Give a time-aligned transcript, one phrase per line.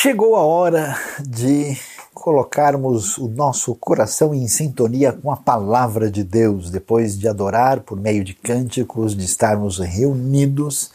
[0.00, 1.76] Chegou a hora de
[2.14, 7.98] colocarmos o nosso coração em sintonia com a palavra de Deus, depois de adorar por
[7.98, 10.92] meio de cânticos, de estarmos reunidos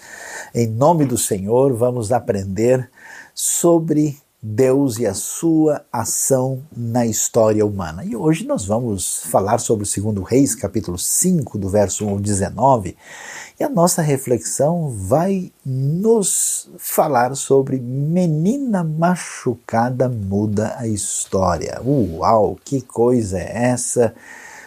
[0.55, 2.89] em nome do Senhor, vamos aprender
[3.36, 8.04] sobre Deus e a sua ação na história humana.
[8.04, 12.20] E hoje nós vamos falar sobre o segundo Reis, capítulo 5, do verso 1 ao
[12.20, 12.97] 19,
[13.64, 21.79] e a nossa reflexão vai nos falar sobre menina machucada muda a história.
[21.82, 24.14] Uau, que coisa é essa?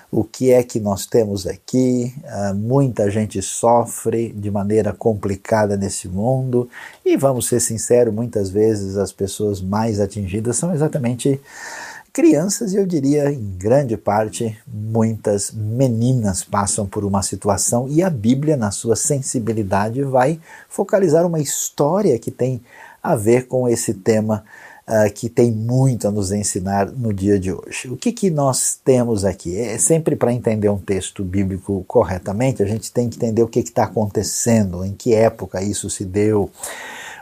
[0.09, 2.15] o que é que nós temos aqui.
[2.25, 6.71] Uh, muita gente sofre de maneira complicada nesse mundo,
[7.05, 11.39] e vamos ser sinceros, muitas vezes as pessoas mais atingidas são exatamente
[12.17, 18.09] crianças, e eu diria, em grande parte, muitas meninas passam por uma situação, e a
[18.09, 22.63] Bíblia, na sua sensibilidade, vai focalizar uma história que tem
[23.03, 24.43] a ver com esse tema
[24.89, 27.91] uh, que tem muito a nos ensinar no dia de hoje.
[27.91, 29.55] O que, que nós temos aqui?
[29.55, 33.61] É sempre para entender um texto bíblico corretamente, a gente tem que entender o que
[33.61, 36.51] está acontecendo, em que época isso se deu,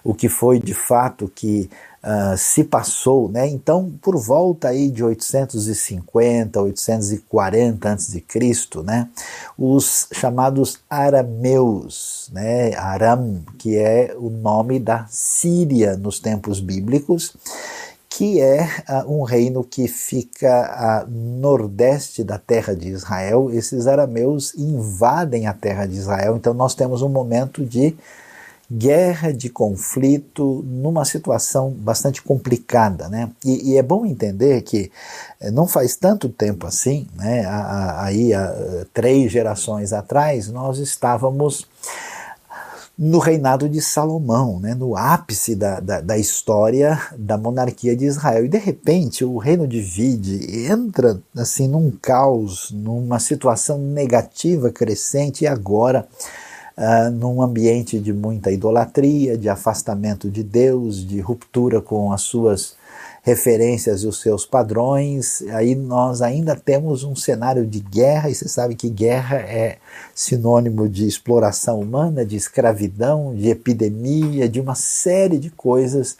[0.04, 1.68] o que foi de fato que
[2.04, 3.48] uh, se passou, né?
[3.48, 8.24] Então, por volta aí de 850, 840 a.C.,
[8.84, 9.08] né?
[9.58, 12.74] Os chamados arameus, né?
[12.76, 17.34] Aram, que é o nome da Síria nos tempos bíblicos,
[18.08, 23.50] que é uh, um reino que fica a nordeste da terra de Israel.
[23.50, 27.96] Esses arameus invadem a terra de Israel, então nós temos um momento de
[28.70, 33.08] guerra, de conflito, numa situação bastante complicada.
[33.08, 33.30] Né?
[33.44, 34.90] E, e é bom entender que
[35.40, 37.44] eh, não faz tanto tempo assim, né?
[37.98, 41.66] aí há três gerações atrás, nós estávamos
[42.96, 48.44] no reinado de Salomão, né, no ápice da, da, da, história da monarquia de Israel.
[48.44, 55.46] E de repente o reino divide, entra assim num caos, numa situação negativa crescente, e
[55.46, 56.06] agora
[56.76, 62.76] uh, num ambiente de muita idolatria, de afastamento de Deus, de ruptura com as suas
[63.24, 68.46] referências e os seus padrões, aí nós ainda temos um cenário de guerra, e você
[68.46, 69.78] sabe que guerra é
[70.14, 76.18] sinônimo de exploração humana, de escravidão, de epidemia, de uma série de coisas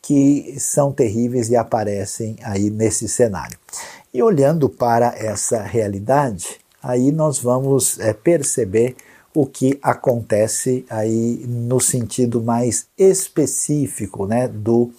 [0.00, 3.58] que são terríveis e aparecem aí nesse cenário.
[4.12, 8.96] E olhando para essa realidade, aí nós vamos é, perceber
[9.34, 14.90] o que acontece aí no sentido mais específico né, do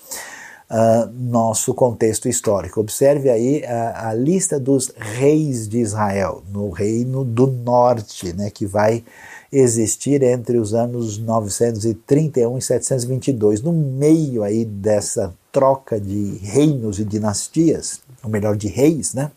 [0.73, 2.79] uh, nosso contexto histórico.
[2.79, 8.65] Observe aí a, a, lista dos reis de Israel, no reino do norte, né, que
[8.65, 9.03] vai
[9.51, 13.61] existir entre os anos 931 e 722.
[13.61, 19.29] No meio aí dessa troca de reinos e dinastias, ou melhor, de reis, né?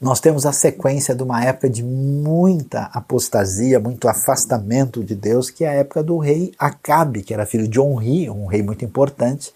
[0.00, 5.62] Nós temos a sequência de uma época de muita apostasia, muito afastamento de Deus, que
[5.62, 9.52] é a época do rei Acabe, que era filho de Onri, um rei muito importante,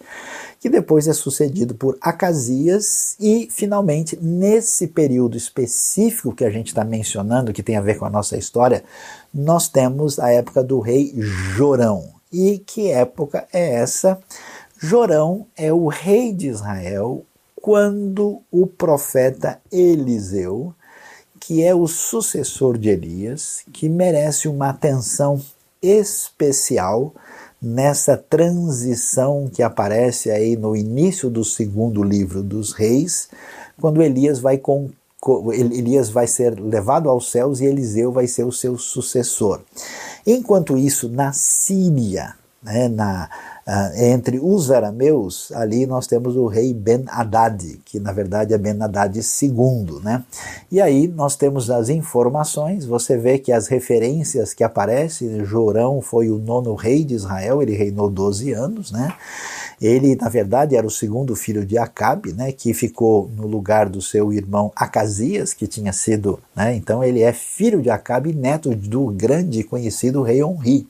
[0.59, 6.83] que depois é sucedido por Acasias e, finalmente, nesse período específico que a gente está
[6.83, 8.83] mencionando, que tem a ver com a nossa história,
[9.33, 12.13] nós temos a época do rei Jorão.
[12.31, 14.19] E que época é essa?
[14.77, 17.25] Jorão é o rei de Israel,
[17.65, 20.71] quando o profeta Eliseu,
[21.39, 25.41] que é o sucessor de Elias, que merece uma atenção
[25.81, 27.11] especial
[27.59, 33.29] nessa transição que aparece aí no início do segundo livro dos reis,
[33.81, 34.91] quando Elias vai com
[35.51, 39.59] Elias vai ser levado aos céus e Eliseu vai ser o seu sucessor.
[40.23, 43.27] Enquanto isso, na Síria, né, na,
[43.67, 49.17] Uh, entre os arameus, ali nós temos o rei Ben-Hadad, que na verdade é Ben-Hadad
[49.17, 50.01] II.
[50.03, 50.23] Né?
[50.71, 56.29] E aí nós temos as informações, você vê que as referências que aparecem, Jorão foi
[56.29, 59.11] o nono rei de Israel, ele reinou 12 anos, né?
[59.81, 64.01] Ele, na verdade, era o segundo filho de Acabe, né, que ficou no lugar do
[64.01, 69.07] seu irmão Acasias, que tinha sido, né, então ele é filho de Acabe neto do
[69.07, 70.87] grande e conhecido rei Onri.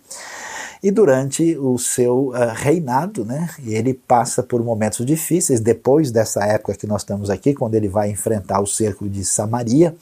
[0.85, 6.75] E durante o seu uh, reinado, né, ele passa por momentos difíceis, depois dessa época
[6.75, 9.95] que nós estamos aqui, quando ele vai enfrentar o cerco de Samaria,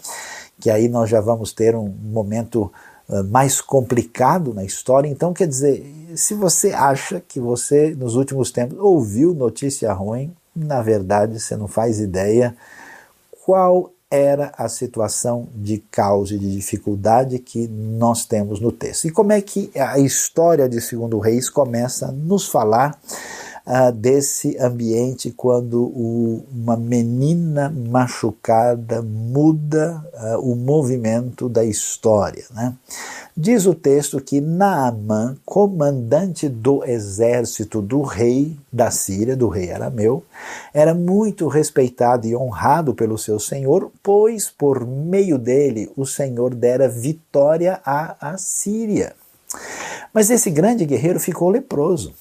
[0.60, 2.70] que aí nós já vamos ter um momento
[3.08, 5.08] uh, mais complicado na história.
[5.08, 10.82] Então, quer dizer, se você acha que você, nos últimos tempos, ouviu notícia ruim, na
[10.82, 12.54] verdade você não faz ideia
[13.46, 19.08] qual era a situação de caos e de dificuldade que nós temos no texto.
[19.08, 23.00] E como é que a história de Segundo Reis começa a nos falar
[23.66, 32.46] uh, desse ambiente quando o, uma menina machucada muda uh, o movimento da história.
[32.52, 32.72] Né?
[33.36, 40.24] Diz o texto que Naamã, comandante do exército do rei da Síria, do rei arameu,
[40.72, 46.88] era muito respeitado e honrado pelo seu senhor, pois por meio dele o senhor dera
[46.88, 49.16] vitória à Síria.
[50.14, 52.14] Mas esse grande guerreiro ficou leproso.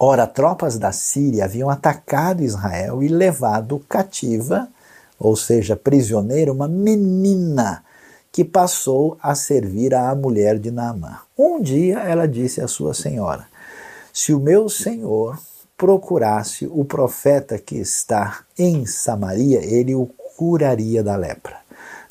[0.00, 4.66] Ora, tropas da Síria haviam atacado Israel e levado cativa,
[5.18, 7.84] ou seja, prisioneira, uma menina
[8.36, 11.20] que passou a servir à mulher de Naamã.
[11.38, 13.46] Um dia ela disse à sua senhora:
[14.12, 15.38] Se o meu senhor
[15.74, 20.04] procurasse o profeta que está em Samaria, ele o
[20.36, 21.56] curaria da lepra.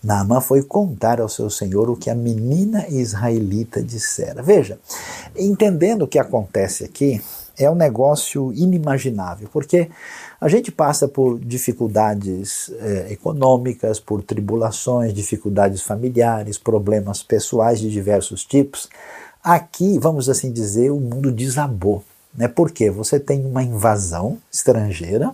[0.04, 4.42] Naamã foi contar ao seu senhor o que a menina israelita dissera.
[4.42, 4.80] Veja,
[5.38, 7.22] entendendo o que acontece aqui,
[7.56, 9.92] é um negócio inimaginável, porque
[10.40, 18.44] a gente passa por dificuldades é, econômicas, por tribulações, dificuldades familiares, problemas pessoais de diversos
[18.44, 18.90] tipos.
[19.44, 22.04] Aqui, vamos assim dizer, o mundo desabou.
[22.36, 22.48] Né?
[22.48, 25.34] Porque você tem uma invasão estrangeira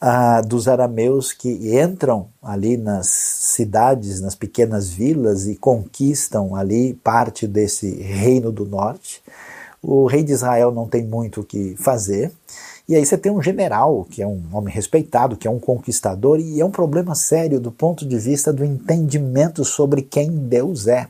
[0.00, 7.46] ah, dos arameus que entram ali nas cidades, nas pequenas vilas e conquistam ali parte
[7.46, 9.22] desse reino do norte.
[9.80, 12.32] O rei de Israel não tem muito o que fazer.
[12.88, 16.40] E aí você tem um general, que é um homem respeitado, que é um conquistador,
[16.40, 21.08] e é um problema sério do ponto de vista do entendimento sobre quem Deus é.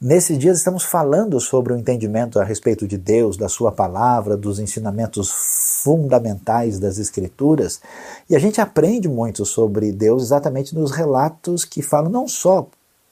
[0.00, 4.60] Nesses dias estamos falando sobre o entendimento a respeito de Deus, da Sua palavra, dos
[4.60, 5.28] ensinamentos
[5.82, 7.80] fundamentais das Escrituras,
[8.30, 12.68] e a gente aprende muito sobre Deus exatamente nos relatos que falam não só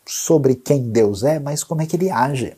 [0.07, 2.57] sobre quem Deus é, mas como é que ele age.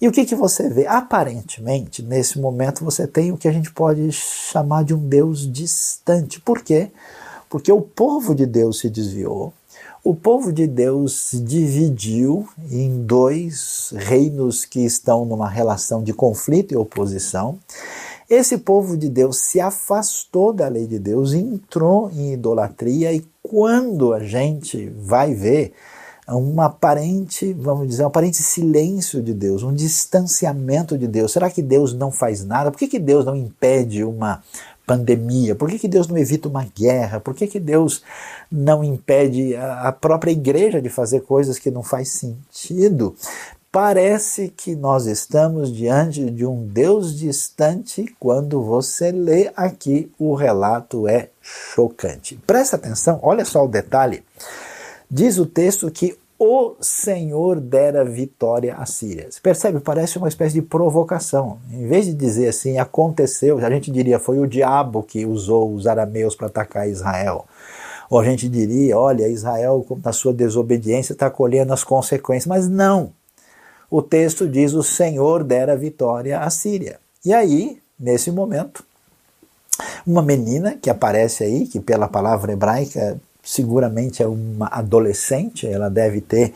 [0.00, 0.86] E o que, que você vê?
[0.86, 6.40] Aparentemente, nesse momento, você tem o que a gente pode chamar de um Deus distante.
[6.40, 6.90] Por quê?
[7.48, 9.52] Porque o povo de Deus se desviou,
[10.04, 16.72] o povo de Deus se dividiu em dois reinos que estão numa relação de conflito
[16.72, 17.58] e oposição.
[18.30, 24.12] Esse povo de Deus se afastou da lei de Deus, entrou em idolatria, e quando
[24.12, 25.72] a gente vai ver,
[26.34, 31.32] um aparente, vamos dizer, um aparente silêncio de Deus, um distanciamento de Deus.
[31.32, 32.70] Será que Deus não faz nada?
[32.70, 34.42] Por que, que Deus não impede uma
[34.86, 35.54] pandemia?
[35.54, 37.20] Por que, que Deus não evita uma guerra?
[37.20, 38.02] Por que, que Deus
[38.50, 43.14] não impede a própria igreja de fazer coisas que não faz sentido?
[43.70, 51.06] Parece que nós estamos diante de um Deus distante quando você lê aqui o relato
[51.06, 52.40] é chocante.
[52.46, 54.24] Presta atenção, olha só o detalhe.
[55.10, 59.30] Diz o texto que o Senhor dera vitória à Síria.
[59.30, 59.80] Você percebe?
[59.80, 61.58] Parece uma espécie de provocação.
[61.72, 65.86] Em vez de dizer assim, aconteceu, a gente diria foi o diabo que usou os
[65.86, 67.46] arameus para atacar Israel.
[68.10, 72.46] Ou a gente diria, olha, Israel, na sua desobediência, está colhendo as consequências.
[72.46, 73.12] Mas não.
[73.90, 76.98] O texto diz: o Senhor dera vitória à Síria.
[77.24, 78.84] E aí, nesse momento,
[80.06, 86.20] uma menina que aparece aí, que pela palavra hebraica seguramente é uma adolescente, ela deve
[86.20, 86.52] ter,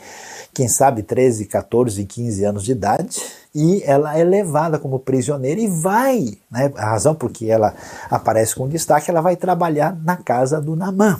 [0.53, 3.21] quem sabe, 13, 14, 15 anos de idade,
[3.55, 7.73] e ela é levada como prisioneira e vai, né, a razão por que ela
[8.09, 11.19] aparece com destaque, ela vai trabalhar na casa do Namã.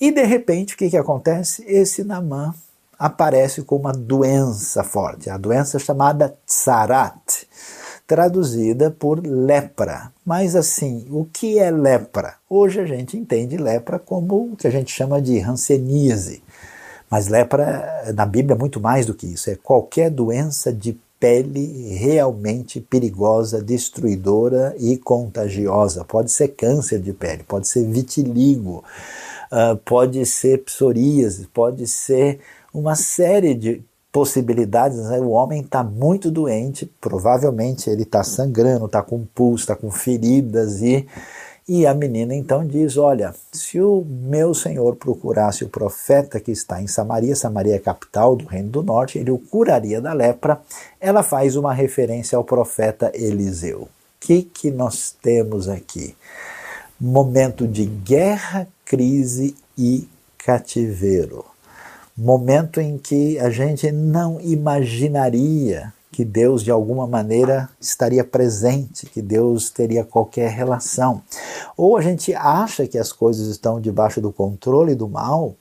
[0.00, 1.62] E de repente, o que, que acontece?
[1.66, 2.54] Esse Namã
[2.98, 7.45] aparece com uma doença forte, a doença chamada tsarat
[8.06, 10.12] traduzida por lepra.
[10.24, 12.34] Mas assim, o que é lepra?
[12.48, 16.42] Hoje a gente entende lepra como o que a gente chama de hanseníase.
[17.10, 21.94] Mas lepra na Bíblia é muito mais do que isso, é qualquer doença de pele
[21.94, 26.04] realmente perigosa, destruidora e contagiosa.
[26.04, 28.84] Pode ser câncer de pele, pode ser vitiligo,
[29.50, 32.40] uh, pode ser psoríase, pode ser
[32.72, 33.82] uma série de
[34.16, 35.18] possibilidades, né?
[35.18, 40.80] o homem está muito doente, provavelmente ele está sangrando, está com pulso, está com feridas
[40.80, 41.06] e
[41.68, 46.80] e a menina então diz: Olha, se o meu senhor procurasse o profeta que está
[46.80, 50.62] em Samaria, Samaria é capital do Reino do Norte, ele o curaria da lepra.
[51.00, 53.80] Ela faz uma referência ao profeta Eliseu.
[53.80, 53.88] O
[54.20, 56.14] que, que nós temos aqui?
[57.00, 60.08] Momento de guerra, crise e
[60.38, 61.44] cativeiro
[62.16, 69.20] momento em que a gente não imaginaria que Deus de alguma maneira estaria presente, que
[69.20, 71.20] Deus teria qualquer relação.
[71.76, 75.54] Ou a gente acha que as coisas estão debaixo do controle do mal,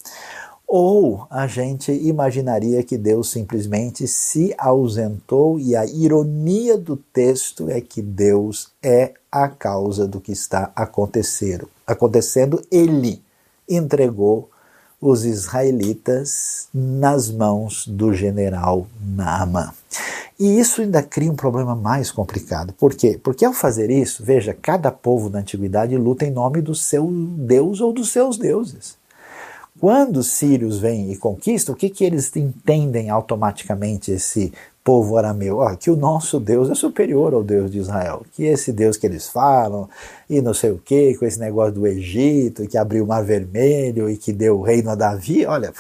[0.68, 7.80] Ou a gente imaginaria que Deus simplesmente se ausentou e a ironia do texto é
[7.80, 11.70] que Deus é a causa do que está acontecendo.
[11.86, 13.22] Acontecendo, ele
[13.70, 14.50] entregou
[15.02, 19.72] os israelitas nas mãos do general Naaman.
[20.40, 22.74] E isso ainda cria um problema mais complicado.
[22.74, 23.20] Por quê?
[23.22, 27.80] Porque ao fazer isso, veja, cada povo na antiguidade luta em nome do seu Deus
[27.80, 28.98] ou dos seus deuses.
[29.80, 34.54] Quando os sírios vêm e conquistam, o que, que eles entendem automaticamente esse
[34.86, 35.58] povo arameu?
[35.62, 38.24] Oh, que o nosso Deus é superior ao Deus de Israel.
[38.32, 39.90] Que esse Deus que eles falam,
[40.30, 44.08] e não sei o que, com esse negócio do Egito, que abriu o Mar Vermelho
[44.08, 45.74] e que deu o reino a Davi, olha,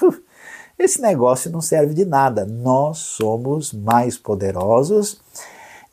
[0.77, 2.45] esse negócio não serve de nada.
[2.45, 5.21] Nós somos mais poderosos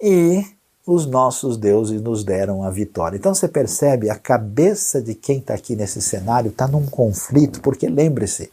[0.00, 0.42] e
[0.86, 3.18] os nossos deuses nos deram a vitória.
[3.18, 7.88] Então você percebe, a cabeça de quem está aqui nesse cenário está num conflito, porque
[7.90, 8.50] lembre-se,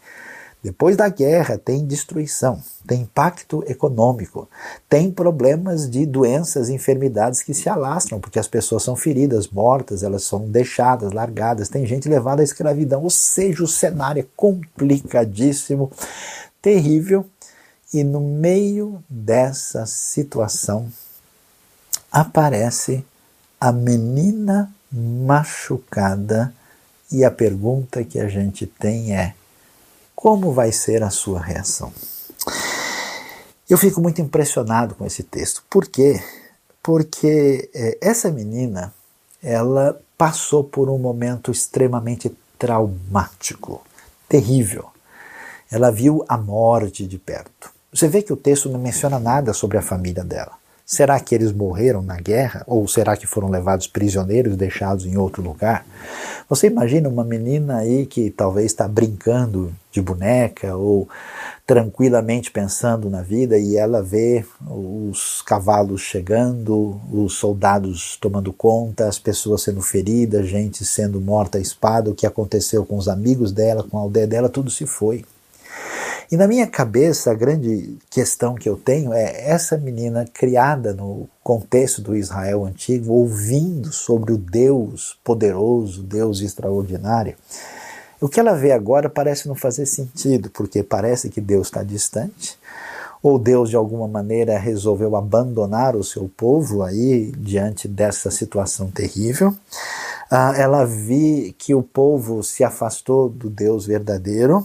[0.62, 4.50] depois da guerra tem destruição, tem impacto econômico,
[4.90, 10.04] tem problemas de doenças e enfermidades que se alastram, porque as pessoas são feridas, mortas,
[10.04, 15.90] elas são deixadas, largadas, tem gente levada à escravidão, ou seja, o cenário é complicadíssimo,
[16.62, 17.26] terrível,
[17.94, 20.92] e no meio dessa situação
[22.12, 23.06] aparece
[23.60, 26.54] a menina machucada
[27.12, 29.34] e a pergunta que a gente tem é:
[30.22, 31.94] como vai ser a sua reação?
[33.70, 35.64] Eu fico muito impressionado com esse texto.
[35.70, 36.22] Por quê?
[36.84, 38.94] Porque é, essa menina,
[39.42, 43.82] ela passou por um momento extremamente traumático,
[44.28, 44.90] terrível.
[45.72, 47.72] Ela viu a morte de perto.
[47.94, 50.52] Você vê que o texto não menciona nada sobre a família dela.
[50.92, 52.64] Será que eles morreram na guerra?
[52.66, 55.86] Ou será que foram levados prisioneiros, deixados em outro lugar?
[56.50, 61.08] Você imagina uma menina aí que talvez está brincando de boneca ou
[61.68, 69.20] tranquilamente pensando na vida e ela vê os cavalos chegando, os soldados tomando conta, as
[69.20, 73.84] pessoas sendo feridas, gente sendo morta à espada, o que aconteceu com os amigos dela,
[73.84, 75.24] com a aldeia dela, tudo se foi.
[76.32, 81.28] E na minha cabeça, a grande questão que eu tenho é essa menina criada no
[81.44, 87.36] contexto do Israel antigo, ouvindo sobre o Deus poderoso, Deus extraordinário.
[88.22, 92.60] O que ela vê agora parece não fazer sentido, porque parece que Deus está distante,
[93.24, 99.56] ou Deus de alguma maneira resolveu abandonar o seu povo aí diante dessa situação terrível.
[100.30, 104.64] Ah, ela vi que o povo se afastou do Deus verdadeiro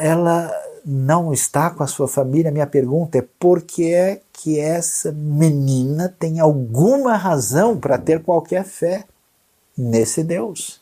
[0.00, 0.50] ela
[0.84, 6.14] não está com a sua família, minha pergunta é por que é que essa menina
[6.18, 9.04] tem alguma razão para ter qualquer fé
[9.76, 10.80] nesse Deus?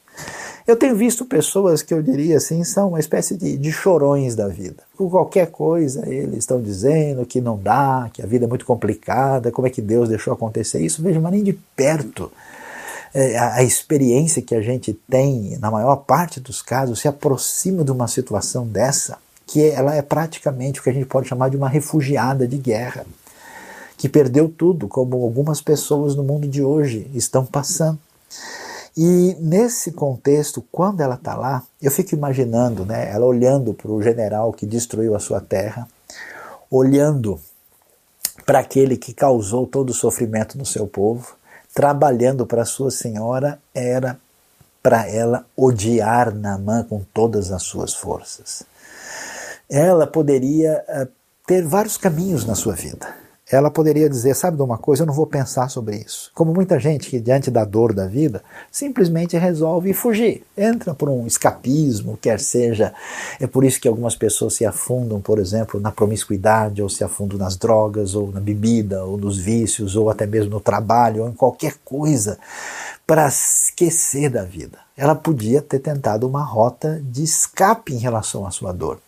[0.66, 4.48] Eu tenho visto pessoas que eu diria assim são uma espécie de, de chorões da
[4.48, 4.82] vida.
[4.96, 9.52] Com qualquer coisa eles estão dizendo que não dá, que a vida é muito complicada,
[9.52, 11.02] como é que Deus deixou acontecer isso?
[11.02, 12.30] Veja, mas nem de perto
[13.38, 17.90] a, a experiência que a gente tem, na maior parte dos casos, se aproxima de
[17.90, 21.68] uma situação dessa, que ela é praticamente o que a gente pode chamar de uma
[21.68, 23.06] refugiada de guerra,
[23.96, 27.98] que perdeu tudo, como algumas pessoas no mundo de hoje estão passando.
[28.96, 34.02] E nesse contexto, quando ela está lá, eu fico imaginando, né, ela olhando para o
[34.02, 35.86] general que destruiu a sua terra,
[36.70, 37.38] olhando
[38.44, 41.35] para aquele que causou todo o sofrimento no seu povo,
[41.76, 44.18] trabalhando para sua senhora era
[44.82, 48.62] para ela odiar Naamã com todas as suas forças.
[49.68, 51.06] Ela poderia uh,
[51.46, 55.14] ter vários caminhos na sua vida ela poderia dizer: sabe de uma coisa, eu não
[55.14, 56.30] vou pensar sobre isso.
[56.34, 61.26] Como muita gente que, diante da dor da vida, simplesmente resolve fugir, entra por um
[61.26, 62.92] escapismo, quer seja.
[63.38, 67.38] É por isso que algumas pessoas se afundam, por exemplo, na promiscuidade, ou se afundam
[67.38, 71.34] nas drogas, ou na bebida, ou nos vícios, ou até mesmo no trabalho, ou em
[71.34, 72.38] qualquer coisa,
[73.06, 74.78] para esquecer da vida.
[74.96, 78.98] Ela podia ter tentado uma rota de escape em relação à sua dor.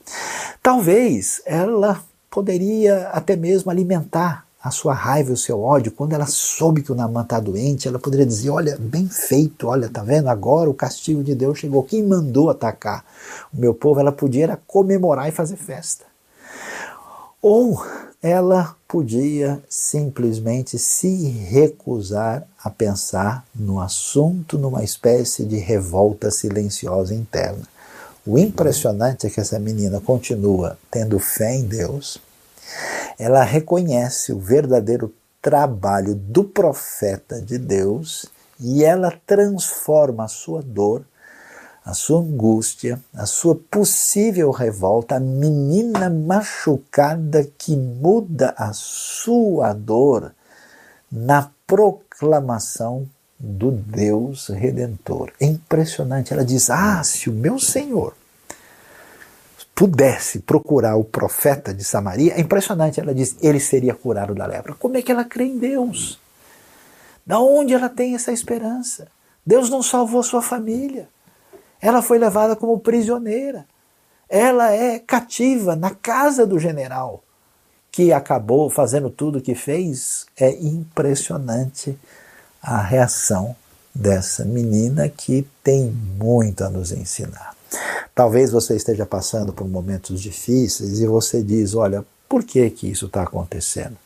[0.62, 5.92] Talvez ela poderia até mesmo alimentar a sua raiva o seu ódio.
[5.92, 9.88] Quando ela soube que o Naamã está doente, ela poderia dizer: Olha, bem feito, olha,
[9.88, 10.28] tá vendo?
[10.28, 11.82] Agora o castigo de Deus chegou.
[11.82, 13.04] Quem mandou atacar
[13.52, 14.00] o meu povo?
[14.00, 16.04] Ela podia comemorar e fazer festa.
[17.40, 17.84] Ou
[18.20, 27.62] ela podia simplesmente se recusar a pensar no assunto numa espécie de revolta silenciosa interna.
[28.30, 32.18] O impressionante é que essa menina continua tendo fé em Deus,
[33.18, 38.26] ela reconhece o verdadeiro trabalho do profeta de Deus
[38.60, 41.06] e ela transforma a sua dor
[41.82, 50.34] a sua angústia, a sua possível revolta, a menina machucada que muda a sua dor
[51.10, 53.08] na proclamação
[53.40, 55.32] do Deus Redentor.
[55.40, 56.30] É impressionante.
[56.30, 58.14] Ela diz: Ah, se o meu Senhor
[59.78, 62.98] pudesse procurar o profeta de Samaria, é impressionante.
[62.98, 64.74] Ela diz: Ele seria curado da lepra.
[64.74, 66.18] Como é que ela crê em Deus?
[67.24, 69.06] Da onde ela tem essa esperança?
[69.46, 71.08] Deus não salvou sua família.
[71.80, 73.66] Ela foi levada como prisioneira.
[74.28, 77.22] Ela é cativa na casa do general,
[77.92, 80.26] que acabou fazendo tudo o que fez.
[80.36, 81.96] É impressionante
[82.60, 83.54] a reação
[83.94, 87.57] dessa menina que tem muito a nos ensinar.
[88.18, 93.06] Talvez você esteja passando por momentos difíceis e você diz: Olha, por que, que isso
[93.06, 93.96] está acontecendo?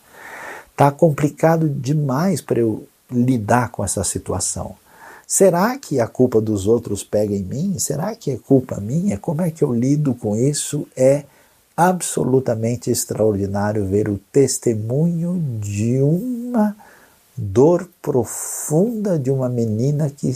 [0.71, 4.76] Está complicado demais para eu lidar com essa situação.
[5.26, 7.78] Será que a culpa dos outros pega em mim?
[7.78, 9.16] Será que é culpa minha?
[9.16, 10.87] Como é que eu lido com isso?
[10.95, 11.25] É
[11.75, 16.76] absolutamente extraordinário ver o testemunho de uma
[17.35, 20.31] dor profunda de uma menina que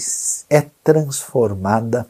[0.49, 2.07] é transformada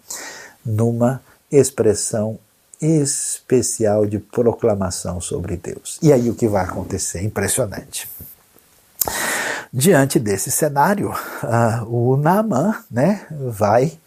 [0.65, 1.21] numa
[1.57, 2.39] expressão
[2.81, 5.99] especial de proclamação sobre Deus.
[6.03, 7.23] E aí o que vai acontecer?
[7.23, 8.09] Impressionante.
[9.73, 13.99] Diante desse cenário, uh, o Naaman né, vai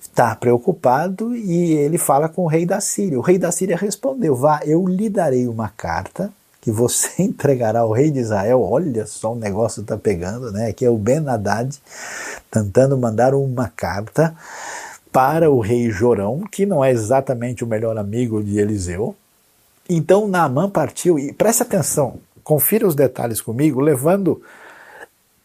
[0.00, 3.18] estar tá preocupado e ele fala com o rei da Síria.
[3.18, 7.92] O rei da Síria respondeu: Vá, eu lhe darei uma carta que você entregará ao
[7.92, 8.62] rei de Israel.
[8.62, 10.72] Olha só, o negócio está pegando, né?
[10.72, 11.78] Que é o Ben Haddad
[12.50, 14.34] tentando mandar uma carta
[15.16, 19.16] para o rei Jorão, que não é exatamente o melhor amigo de Eliseu.
[19.88, 24.42] Então Naamã partiu, e preste atenção, confira os detalhes comigo, levando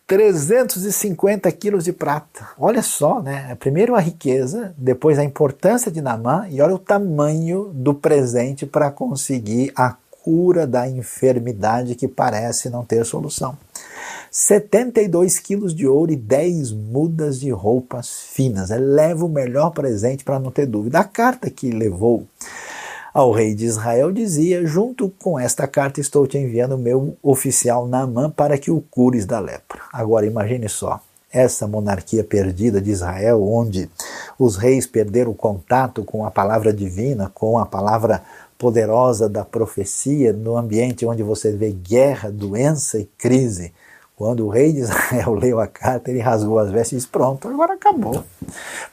[0.05, 2.49] 350 quilos de prata.
[2.59, 3.55] Olha só, né?
[3.61, 8.91] Primeiro a riqueza, depois a importância de Naamã, e olha o tamanho do presente para
[8.91, 13.57] conseguir a cura da enfermidade que parece não ter solução.
[14.29, 18.69] 72 quilos de ouro e 10 mudas de roupas finas.
[18.69, 20.99] Leva o melhor presente para não ter dúvida.
[20.99, 22.25] A carta que levou
[23.13, 28.29] ao rei de Israel dizia: Junto com esta carta estou te enviando meu oficial Naamã
[28.29, 29.81] para que o cures da lepra.
[29.91, 30.99] Agora imagine só,
[31.31, 33.89] essa monarquia perdida de Israel, onde
[34.37, 38.21] os reis perderam o contato com a palavra divina, com a palavra
[38.57, 43.73] poderosa da profecia, no ambiente onde você vê guerra, doença e crise.
[44.21, 47.47] Quando o rei de Israel leu a carta, ele rasgou as vestes e disse: Pronto,
[47.47, 48.23] agora acabou.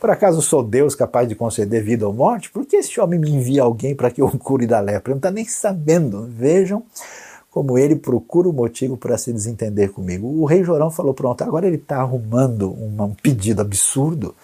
[0.00, 2.48] Por acaso sou Deus capaz de conceder vida ou morte?
[2.50, 5.12] Por que este homem me envia alguém para que eu cure da lepra?
[5.12, 6.26] Ele não está nem sabendo.
[6.30, 6.82] Vejam
[7.50, 10.26] como ele procura o motivo para se desentender comigo.
[10.26, 14.34] O rei Jorão falou: Pronto, agora ele está arrumando um pedido absurdo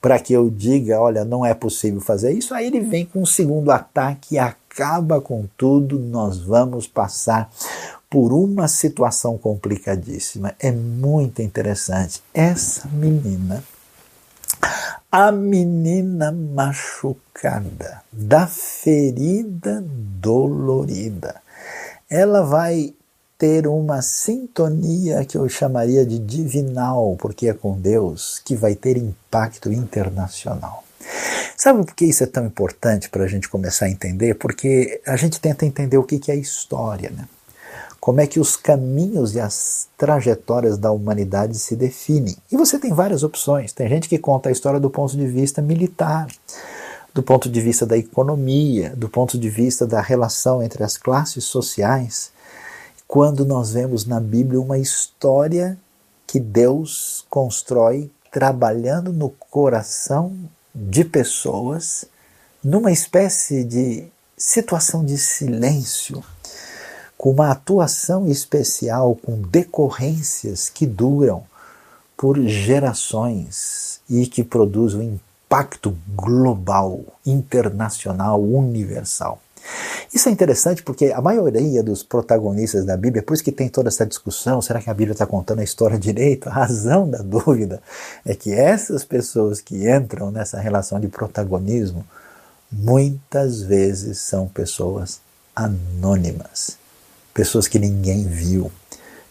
[0.00, 2.52] para que eu diga: Olha, não é possível fazer isso.
[2.52, 7.48] Aí ele vem com um segundo ataque e acaba com tudo, nós vamos passar
[8.08, 10.54] por uma situação complicadíssima.
[10.58, 12.22] É muito interessante.
[12.32, 13.62] Essa menina,
[15.10, 21.40] a menina machucada, da ferida dolorida,
[22.08, 22.94] ela vai
[23.36, 28.96] ter uma sintonia que eu chamaria de divinal, porque é com Deus, que vai ter
[28.96, 30.84] impacto internacional.
[31.56, 34.34] Sabe por que isso é tão importante para a gente começar a entender?
[34.34, 37.28] Porque a gente tenta entender o que é história, né?
[38.04, 42.36] Como é que os caminhos e as trajetórias da humanidade se definem.
[42.52, 43.72] E você tem várias opções.
[43.72, 46.26] Tem gente que conta a história do ponto de vista militar,
[47.14, 51.44] do ponto de vista da economia, do ponto de vista da relação entre as classes
[51.44, 52.30] sociais.
[53.08, 55.78] Quando nós vemos na Bíblia uma história
[56.26, 60.36] que Deus constrói trabalhando no coração
[60.74, 62.04] de pessoas
[62.62, 64.04] numa espécie de
[64.36, 66.22] situação de silêncio,
[67.24, 71.42] com uma atuação especial, com decorrências que duram
[72.18, 79.40] por gerações e que produzem um impacto global, internacional, universal.
[80.12, 83.88] Isso é interessante porque a maioria dos protagonistas da Bíblia, por isso que tem toda
[83.88, 86.50] essa discussão, será que a Bíblia está contando a história direito?
[86.50, 87.80] A razão da dúvida
[88.26, 92.04] é que essas pessoas que entram nessa relação de protagonismo,
[92.70, 95.22] muitas vezes são pessoas
[95.56, 96.83] anônimas,
[97.34, 98.70] pessoas que ninguém viu,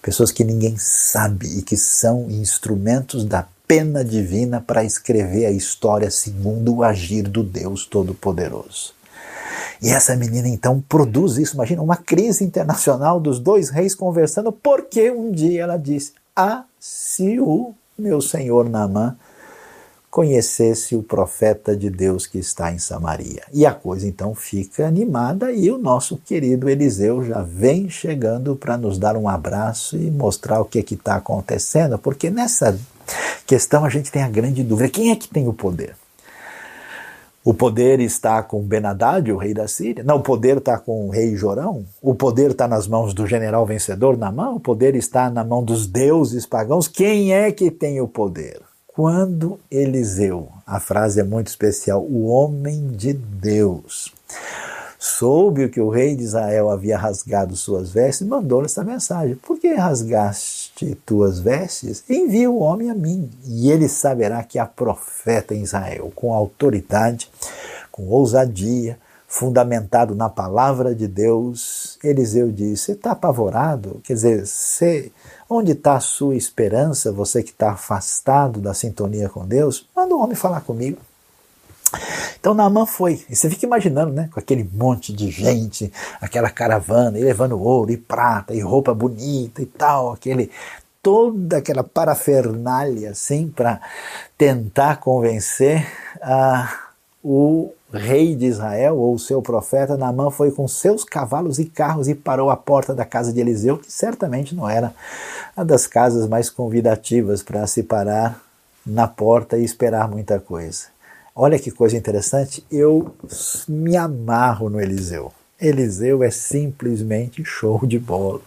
[0.01, 6.11] pessoas que ninguém sabe e que são instrumentos da pena divina para escrever a história
[6.11, 8.93] segundo o agir do Deus Todo-Poderoso.
[9.81, 15.09] E essa menina então produz isso, imagina, uma crise internacional dos dois reis conversando, porque
[15.09, 19.15] um dia ela disse: Ah, se o meu senhor Naamã
[20.13, 23.41] conhecesse o profeta de Deus que está em Samaria.
[23.51, 28.77] E a coisa então fica animada e o nosso querido Eliseu já vem chegando para
[28.77, 32.79] nos dar um abraço e mostrar o que é está acontecendo, porque nessa
[33.47, 35.95] questão a gente tem a grande dúvida: quem é que tem o poder?
[37.43, 40.03] O poder está com Ben-Hadad, o rei da Síria?
[40.03, 41.83] Não, o poder está com o rei Jorão?
[41.99, 44.57] O poder está nas mãos do general vencedor na mão?
[44.57, 46.87] O poder está na mão dos deuses pagãos?
[46.87, 48.61] Quem é que tem o poder?
[48.95, 54.13] Quando Eliseu, a frase é muito especial, o homem de Deus,
[54.99, 59.73] soube que o rei de Israel havia rasgado suas vestes, mandou essa mensagem: Por que
[59.73, 62.03] rasgaste tuas vestes?
[62.07, 67.31] Envia o homem a mim, e ele saberá que há profeta em Israel, com autoridade,
[67.91, 68.99] com ousadia,
[69.33, 71.97] fundamentado na palavra de Deus.
[72.03, 73.99] Eliseu disse: Você está apavorado?
[74.03, 75.11] Quer dizer,
[75.49, 79.89] onde está a sua esperança, você que está afastado da sintonia com Deus?
[79.95, 80.99] Manda o homem falar comigo.
[82.39, 85.91] Então Naamã foi, e você fica imaginando, né, com aquele monte de gente,
[86.21, 90.51] aquela caravana, e levando ouro e prata e roupa bonita e tal, aquele
[91.01, 93.81] toda aquela parafernália assim para
[94.37, 95.85] tentar convencer
[96.21, 96.83] a
[97.23, 102.15] o rei de Israel ou seu profeta Naamã foi com seus cavalos e carros e
[102.15, 104.93] parou à porta da casa de Eliseu, que certamente não era
[105.55, 108.41] uma das casas mais convidativas para se parar
[108.85, 110.85] na porta e esperar muita coisa.
[111.35, 113.13] Olha que coisa interessante, eu
[113.67, 115.31] me amarro no Eliseu.
[115.59, 118.41] Eliseu é simplesmente show de bola.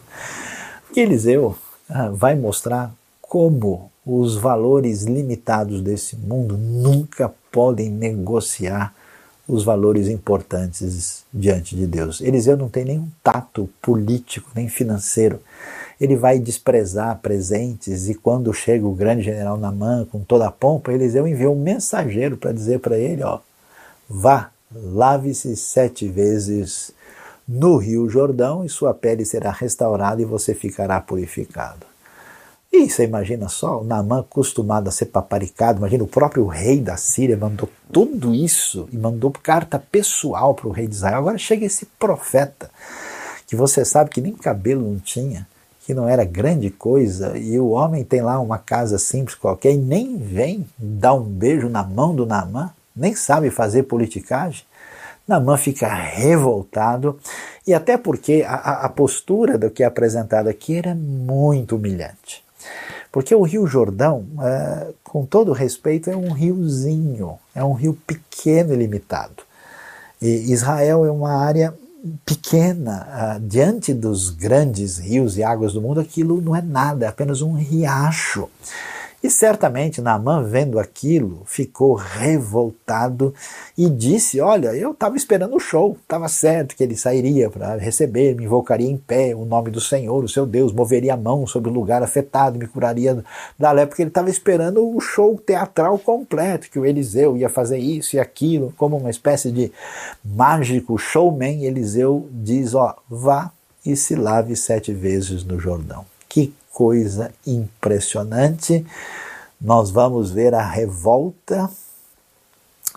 [0.95, 1.57] Eliseu
[1.89, 8.95] ah, vai mostrar como os valores limitados desse mundo nunca podem negociar
[9.49, 12.21] os valores importantes diante de Deus.
[12.21, 15.41] Eliseu não tem nenhum tato político nem financeiro
[16.01, 20.93] ele vai desprezar presentes e quando chega o grande general Namã com toda a pompa,
[20.93, 23.41] Eliseu enviou um mensageiro para dizer para ele, ó,
[24.09, 26.93] vá, lave-se sete vezes
[27.49, 31.86] no rio Jordão e sua pele será restaurada e você ficará purificado.
[32.73, 36.97] E você imagina só, o Naamã acostumado a ser paparicado, imagina o próprio rei da
[36.97, 41.19] Síria mandou tudo isso e mandou carta pessoal para o rei de Israel.
[41.19, 42.71] Agora chega esse profeta,
[43.47, 45.47] que você sabe que nem cabelo não tinha,
[45.87, 49.79] que não era grande coisa, e o homem tem lá uma casa simples qualquer e
[49.79, 54.65] nem vem dar um beijo na mão do Namã, nem sabe fazer politicagem.
[55.27, 57.19] Namã fica revoltado,
[57.67, 62.46] e até porque a, a postura do que é apresentado aqui era muito humilhante.
[63.11, 68.75] Porque o Rio Jordão, é, com todo respeito, é um riozinho, é um rio pequeno
[68.75, 69.43] e limitado.
[70.21, 71.75] E Israel é uma área
[72.25, 77.09] pequena, uh, diante dos grandes rios e águas do mundo, aquilo não é nada, é
[77.09, 78.49] apenas um riacho.
[79.23, 83.35] E certamente Naamã, vendo aquilo, ficou revoltado
[83.77, 88.37] e disse: Olha, eu estava esperando o show, estava certo que ele sairia para receber,
[88.37, 91.71] me invocaria em pé o nome do Senhor, o seu Deus, moveria a mão sobre
[91.71, 93.25] o lugar afetado, me curaria
[93.59, 97.79] da lepra, porque ele estava esperando o show teatral completo, que o Eliseu ia fazer
[97.79, 99.73] isso e aquilo, como uma espécie de
[100.25, 101.65] mágico showman.
[101.65, 103.51] Eliseu diz: Ó, vá
[103.85, 106.05] e se lave sete vezes no Jordão.
[106.29, 108.85] Que coisa impressionante.
[109.59, 111.71] Nós vamos ver a revolta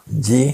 [0.06, 0.54] de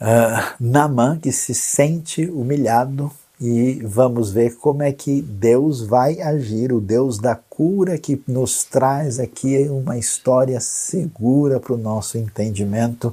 [0.00, 6.72] uh, Naamã, que se sente humilhado, e vamos ver como é que Deus vai agir,
[6.72, 13.12] o Deus da cura que nos traz aqui uma história segura para o nosso entendimento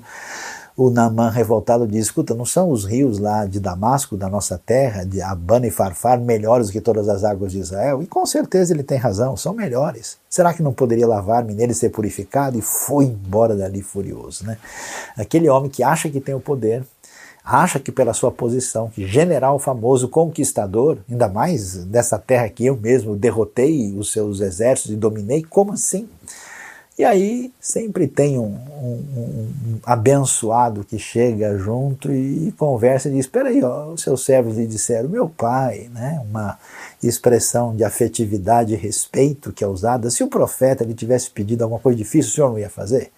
[0.80, 5.04] o Naamã revoltado diz: escuta, não são os rios lá de Damasco, da nossa terra,
[5.04, 8.02] de Abana e Farfar, melhores que todas as águas de Israel?
[8.02, 10.18] E com certeza ele tem razão, são melhores.
[10.30, 12.58] Será que não poderia lavar-me nele e ser purificado?
[12.58, 14.46] E foi embora dali furioso.
[14.46, 14.58] Né?
[15.18, 16.86] Aquele homem que acha que tem o poder,
[17.44, 22.78] acha que pela sua posição, que general famoso, conquistador, ainda mais dessa terra que eu
[22.78, 26.08] mesmo derrotei os seus exércitos e dominei, como assim?
[27.00, 33.22] E aí sempre tem um, um, um, abençoado que chega junto e, conversa e diz:
[33.22, 36.22] Espera aí, os seus servos lhe disseram, meu pai, né?
[36.30, 36.60] uma
[37.02, 40.10] expressão de afetividade e respeito que é usada.
[40.10, 43.14] Se o profeta lhe tivesse pedido alguma coisa difícil, o senhor não ia fazer?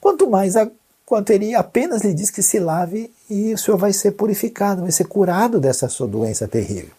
[0.00, 0.70] Quanto mais a,
[1.04, 4.92] quanto ele apenas lhe diz que se lave e o senhor vai ser purificado, vai
[4.92, 6.94] ser curado dessa sua doença terrível.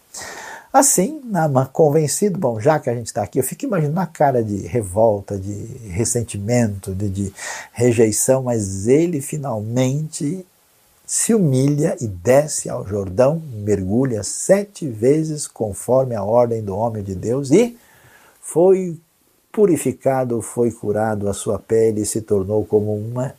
[0.73, 4.41] Assim, Naaman convencido, bom, já que a gente está aqui, eu fico imaginando a cara
[4.41, 5.51] de revolta, de
[5.89, 7.34] ressentimento, de, de
[7.73, 10.45] rejeição, mas ele finalmente
[11.05, 17.15] se humilha e desce ao Jordão, mergulha sete vezes conforme a ordem do homem de
[17.15, 17.77] Deus e
[18.39, 18.97] foi
[19.51, 23.36] purificado, foi curado, a sua pele se tornou como uma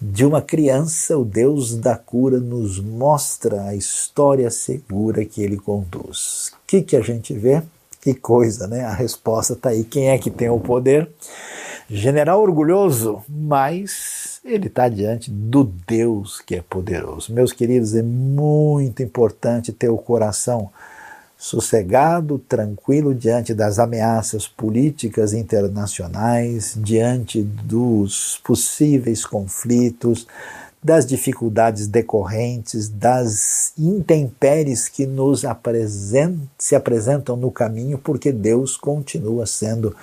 [0.00, 6.52] de uma criança, o Deus da cura nos mostra a história segura que ele conduz.
[6.54, 7.62] O que, que a gente vê?
[8.00, 8.84] Que coisa, né?
[8.84, 9.84] A resposta está aí.
[9.84, 11.10] Quem é que tem o poder?
[11.88, 17.34] General orgulhoso, mas ele está diante do Deus que é poderoso.
[17.34, 20.70] Meus queridos, é muito importante ter o coração
[21.40, 30.26] sossegado, tranquilo diante das ameaças políticas internacionais, diante dos possíveis conflitos,
[30.84, 39.46] das dificuldades decorrentes, das intempéries que nos apresentam, se apresentam no caminho, porque Deus continua
[39.46, 39.96] sendo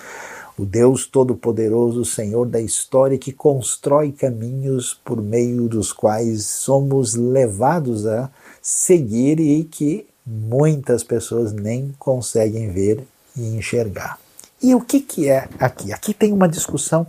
[0.58, 8.08] o Deus Todo-Poderoso, Senhor da história, que constrói caminhos por meio dos quais somos levados
[8.08, 8.28] a
[8.60, 13.02] seguir e que muitas pessoas nem conseguem ver
[13.34, 14.18] e enxergar.
[14.62, 15.92] E o que, que é aqui?
[15.92, 17.06] Aqui tem uma discussão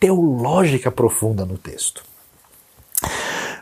[0.00, 2.02] teológica profunda no texto.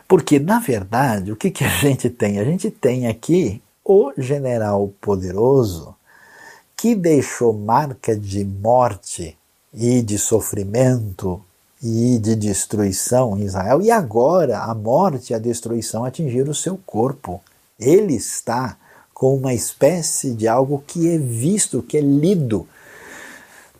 [0.07, 2.39] Porque, na verdade, o que, que a gente tem?
[2.39, 5.95] A gente tem aqui o general poderoso
[6.77, 9.37] que deixou marca de morte
[9.73, 11.41] e de sofrimento
[11.81, 16.79] e de destruição em Israel, e agora a morte e a destruição atingiram o seu
[16.85, 17.41] corpo.
[17.79, 18.77] Ele está
[19.15, 22.67] com uma espécie de algo que é visto, que é lido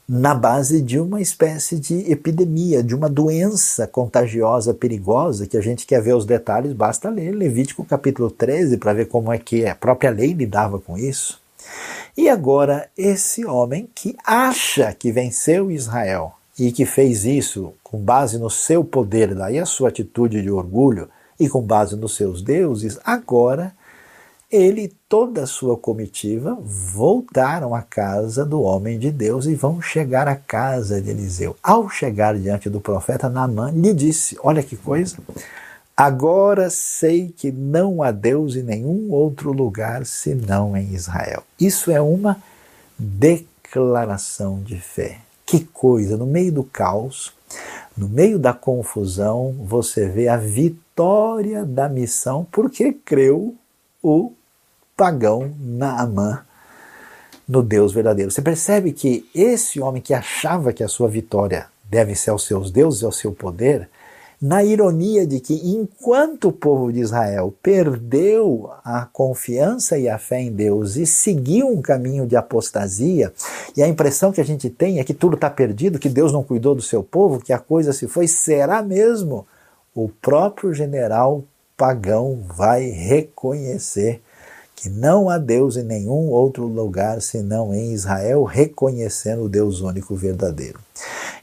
[0.07, 5.85] na base de uma espécie de epidemia, de uma doença contagiosa, perigosa, que a gente
[5.85, 9.75] quer ver os detalhes, basta ler Levítico capítulo 13 para ver como é que a
[9.75, 11.41] própria lei lidava com isso.
[12.15, 18.37] E agora, esse homem que acha que venceu Israel e que fez isso com base
[18.37, 22.97] no seu poder, daí a sua atitude de orgulho, e com base nos seus deuses,
[23.03, 23.73] agora
[24.51, 29.81] ele e toda a sua comitiva voltaram à casa do homem de Deus e vão
[29.81, 31.55] chegar à casa de Eliseu.
[31.61, 35.17] Ao chegar diante do profeta, Naamã lhe disse: Olha que coisa,
[35.95, 41.43] agora sei que não há Deus em nenhum outro lugar senão em Israel.
[41.59, 42.37] Isso é uma
[42.97, 45.19] declaração de fé.
[45.45, 47.31] Que coisa, no meio do caos,
[47.95, 53.55] no meio da confusão, você vê a vitória da missão porque creu
[54.07, 54.31] o
[54.95, 56.45] pagão Naamã
[57.47, 58.29] no Deus verdadeiro.
[58.29, 62.69] Você percebe que esse homem que achava que a sua vitória deve ser aos seus
[62.69, 63.89] deuses e ao seu poder,
[64.39, 70.39] na ironia de que enquanto o povo de Israel perdeu a confiança e a fé
[70.39, 73.33] em Deus e seguiu um caminho de apostasia,
[73.75, 76.43] e a impressão que a gente tem é que tudo está perdido, que Deus não
[76.43, 79.47] cuidou do seu povo, que a coisa se foi, será mesmo?
[79.95, 81.43] O próprio general
[81.77, 84.21] pagão vai reconhecer
[84.75, 90.15] que não há Deus em nenhum outro lugar senão em Israel, reconhecendo o Deus único
[90.15, 90.79] verdadeiro.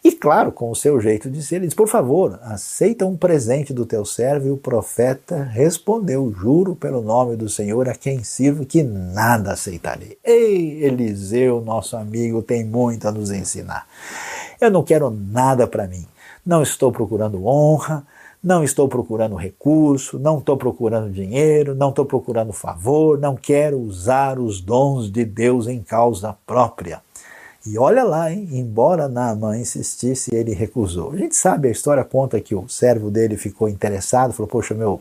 [0.05, 3.73] E claro, com o seu jeito de ser, ele diz: Por favor, aceita um presente
[3.73, 4.49] do teu servo.
[4.49, 10.19] E o profeta respondeu: Juro pelo nome do Senhor a quem sirvo que nada aceitarei.
[10.23, 13.87] Ei, Eliseu, nosso amigo, tem muito a nos ensinar.
[14.61, 16.07] Eu não quero nada para mim.
[16.45, 18.05] Não estou procurando honra,
[18.43, 24.39] não estou procurando recurso, não estou procurando dinheiro, não estou procurando favor, não quero usar
[24.39, 27.01] os dons de Deus em causa própria.
[27.65, 28.49] E olha lá, hein?
[28.51, 31.13] embora Naamã insistisse, ele recusou.
[31.13, 35.01] A gente sabe, a história conta que o servo dele ficou interessado, falou: Poxa, meu,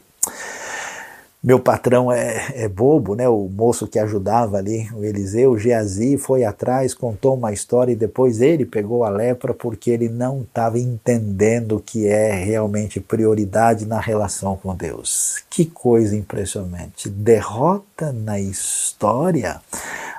[1.43, 3.27] meu patrão é, é, bobo, né?
[3.27, 7.95] O moço que ajudava ali, o Eliseu, o Geazi, foi atrás, contou uma história e
[7.95, 13.87] depois ele pegou a lepra porque ele não estava entendendo o que é realmente prioridade
[13.87, 15.43] na relação com Deus.
[15.49, 17.09] Que coisa impressionante!
[17.09, 19.59] Derrota na história.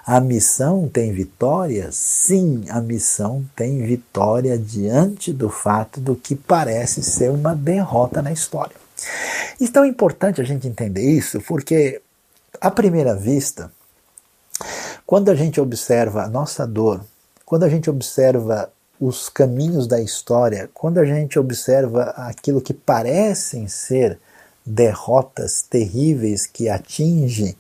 [0.05, 1.89] A missão tem vitória?
[1.93, 8.33] Sim, a missão tem vitória diante do fato do que parece ser uma derrota na
[8.33, 8.82] história.
[9.61, 12.01] Então é importante a gente entender isso, porque
[12.61, 13.73] à primeira vista,
[15.07, 17.05] quando a gente observa a nossa dor,
[17.45, 23.67] quando a gente observa os caminhos da história, quando a gente observa aquilo que parecem
[23.67, 24.19] ser
[24.65, 27.57] derrotas terríveis que atingem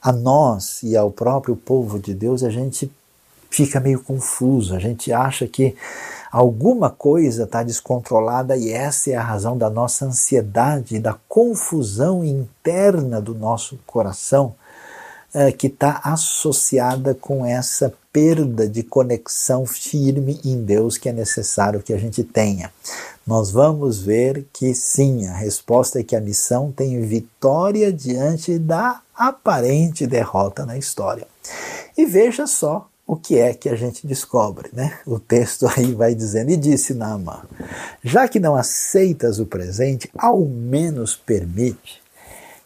[0.00, 2.90] a nós e ao próprio povo de Deus, a gente
[3.50, 5.76] fica meio confuso, a gente acha que
[6.34, 13.20] Alguma coisa está descontrolada e essa é a razão da nossa ansiedade, da confusão interna
[13.20, 14.56] do nosso coração,
[15.32, 21.80] é, que está associada com essa perda de conexão firme em Deus que é necessário
[21.80, 22.72] que a gente tenha.
[23.24, 29.00] Nós vamos ver que sim, a resposta é que a missão tem vitória diante da
[29.16, 31.28] aparente derrota na história.
[31.96, 34.98] E veja só o que é que a gente descobre, né?
[35.06, 37.42] O texto aí vai dizendo, e disse Naamã,
[38.02, 42.02] já que não aceitas o presente, ao menos permite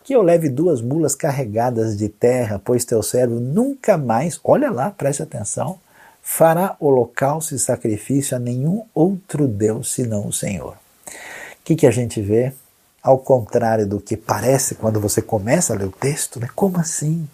[0.08, 4.90] que eu leve duas mulas carregadas de terra, pois teu servo nunca mais, olha lá,
[4.90, 5.78] preste atenção,
[6.22, 10.78] fará holocausto e sacrifício a nenhum outro Deus senão o Senhor.
[11.06, 12.54] O que, que a gente vê?
[13.02, 16.48] Ao contrário do que parece quando você começa a ler o texto, né?
[16.54, 17.28] como assim?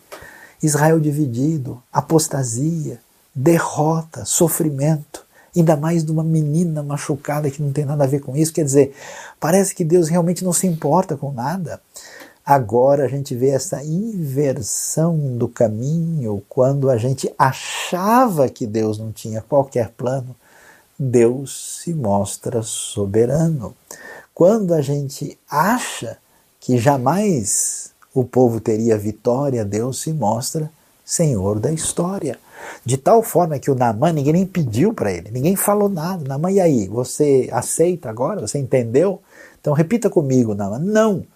[0.65, 2.99] Israel dividido, apostasia,
[3.35, 5.25] derrota, sofrimento,
[5.55, 8.53] ainda mais de uma menina machucada que não tem nada a ver com isso.
[8.53, 8.95] Quer dizer,
[9.39, 11.81] parece que Deus realmente não se importa com nada.
[12.45, 19.13] Agora a gente vê essa inversão do caminho quando a gente achava que Deus não
[19.13, 20.37] tinha qualquer plano,
[20.99, 23.75] Deus se mostra soberano.
[24.35, 26.19] Quando a gente acha
[26.61, 30.71] que jamais o povo teria vitória, Deus se mostra
[31.05, 32.39] Senhor da história.
[32.85, 36.25] De tal forma que o Naamã, ninguém nem pediu para ele, ninguém falou nada.
[36.27, 36.89] Naamã, e aí?
[36.89, 38.41] Você aceita agora?
[38.41, 39.21] Você entendeu?
[39.61, 40.79] Então repita comigo, Naamã.
[40.79, 41.27] Não.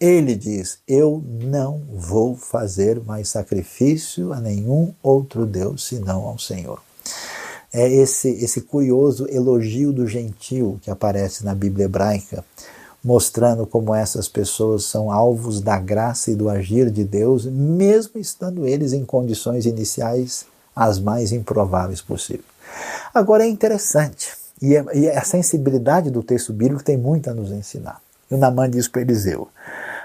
[0.00, 6.82] Ele diz: Eu não vou fazer mais sacrifício a nenhum outro Deus senão ao Senhor.
[7.72, 12.44] É esse, esse curioso elogio do gentil que aparece na Bíblia hebraica
[13.04, 18.66] mostrando como essas pessoas são alvos da graça e do agir de Deus, mesmo estando
[18.66, 22.46] eles em condições iniciais as mais improváveis possíveis.
[23.12, 27.50] Agora é interessante, e, é, e a sensibilidade do texto bíblico tem muito a nos
[27.50, 28.00] ensinar.
[28.30, 29.48] E o Namã diz para Eliseu: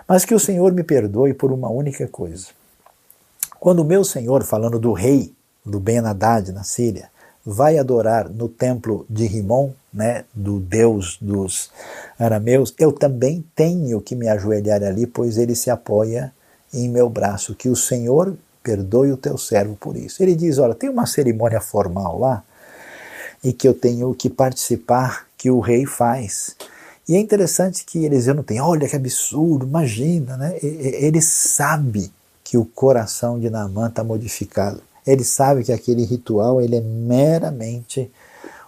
[0.07, 2.47] Mas que o Senhor me perdoe por uma única coisa.
[3.59, 5.33] Quando o meu Senhor, falando do rei,
[5.65, 7.09] do Ben-Hadad na Síria,
[7.49, 11.71] vai adorar no templo de Rimon, né, do Deus dos
[12.19, 16.33] arameus, eu também tenho que me ajoelhar ali, pois ele se apoia
[16.73, 17.55] em meu braço.
[17.55, 20.21] Que o Senhor perdoe o teu servo por isso.
[20.21, 22.43] Ele diz: Olha, tem uma cerimônia formal lá
[23.41, 26.53] e que eu tenho que participar, que o rei faz.
[27.07, 30.57] E é interessante que Eliseu não tem, olha que absurdo, imagina, né?
[30.61, 32.11] Ele sabe
[32.43, 34.81] que o coração de Naamã está modificado.
[35.07, 38.11] Ele sabe que aquele ritual ele é meramente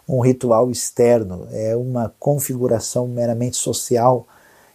[0.07, 4.25] um ritual externo, é uma configuração meramente social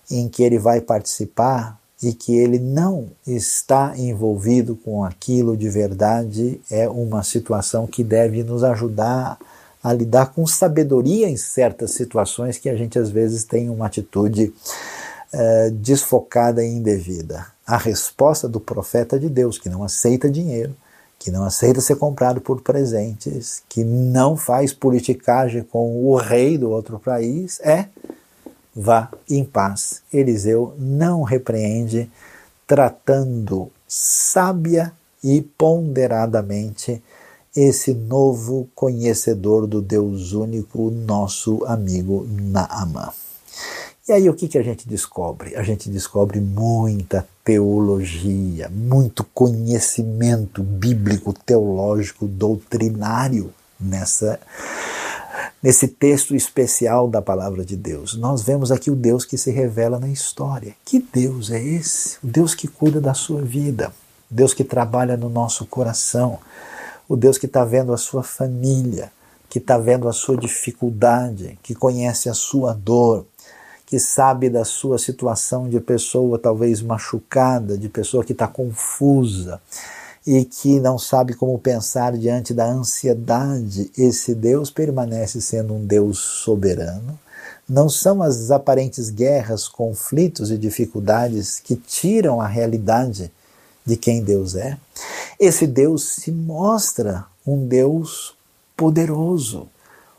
[0.09, 6.61] em que ele vai participar e que ele não está envolvido com aquilo de verdade,
[6.71, 9.39] é uma situação que deve nos ajudar
[9.83, 14.53] a lidar com sabedoria em certas situações que a gente às vezes tem uma atitude
[15.33, 17.47] uh, desfocada e indevida.
[17.67, 20.75] A resposta do profeta de Deus, que não aceita dinheiro,
[21.25, 26.69] que não aceita ser comprado por presentes, que não faz politicagem com o rei do
[26.69, 27.87] outro país, é
[28.77, 30.03] vá em paz.
[30.13, 32.11] Eliseu não repreende,
[32.67, 37.03] tratando sábia e ponderadamente
[37.57, 43.11] esse novo conhecedor do Deus único, nosso amigo Naamã.
[44.07, 45.57] E aí o que, que a gente descobre?
[45.57, 54.39] A gente descobre muita teologia, muito conhecimento bíblico, teológico, doutrinário nessa
[55.63, 58.15] nesse texto especial da palavra de Deus.
[58.15, 60.75] Nós vemos aqui o Deus que se revela na história.
[60.85, 62.19] Que Deus é esse?
[62.23, 63.91] O Deus que cuida da sua vida,
[64.31, 66.39] o Deus que trabalha no nosso coração,
[67.09, 69.11] o Deus que está vendo a sua família,
[69.49, 73.25] que está vendo a sua dificuldade, que conhece a sua dor,
[73.95, 79.61] que sabe da sua situação de pessoa talvez machucada, de pessoa que está confusa
[80.27, 86.19] e que não sabe como pensar diante da ansiedade, esse Deus permanece sendo um Deus
[86.19, 87.17] soberano.
[87.69, 93.31] Não são as aparentes guerras, conflitos e dificuldades que tiram a realidade
[93.87, 94.77] de quem Deus é.
[95.39, 98.35] Esse Deus se mostra um Deus
[98.77, 99.69] poderoso,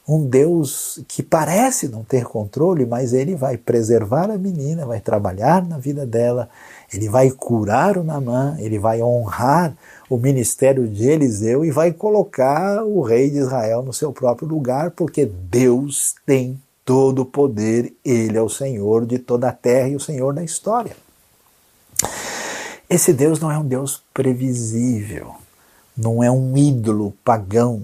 [0.07, 5.65] um Deus que parece não ter controle, mas ele vai preservar a menina, vai trabalhar
[5.65, 6.47] na vida dela,
[6.93, 9.75] ele vai curar o Namã, ele vai honrar
[10.07, 14.91] o ministério de Eliseu e vai colocar o rei de Israel no seu próprio lugar,
[14.91, 19.95] porque Deus tem todo o poder, ele é o Senhor de toda a terra e
[19.95, 20.95] o Senhor da história.
[22.87, 25.33] Esse Deus não é um Deus previsível,
[25.97, 27.81] não é um ídolo pagão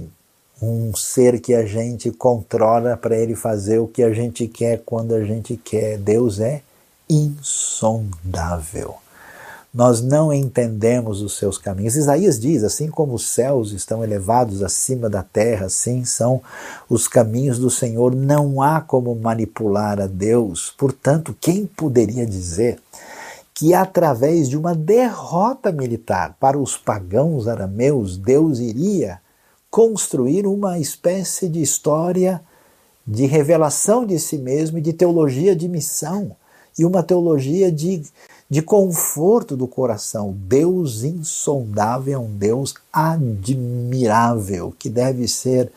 [0.61, 5.15] um ser que a gente controla para ele fazer o que a gente quer quando
[5.15, 5.97] a gente quer.
[5.97, 6.61] Deus é
[7.09, 8.95] insondável.
[9.73, 11.95] Nós não entendemos os seus caminhos.
[11.95, 16.41] Isaías diz: assim como os céus estão elevados acima da terra, assim são
[16.89, 18.13] os caminhos do Senhor.
[18.13, 20.73] Não há como manipular a Deus.
[20.77, 22.79] Portanto, quem poderia dizer
[23.53, 29.21] que através de uma derrota militar para os pagãos arameus, Deus iria
[29.71, 32.41] construir uma espécie de história
[33.07, 36.35] de revelação de si mesmo e de teologia de missão
[36.77, 38.03] e uma teologia de,
[38.49, 40.35] de conforto do coração.
[40.37, 45.71] Deus insondável é um Deus admirável que deve ser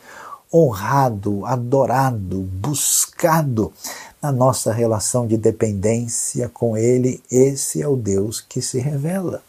[0.53, 3.71] honrado, adorado, buscado
[4.21, 7.21] na nossa relação de dependência com Ele.
[7.31, 9.41] Esse é o Deus que se revela.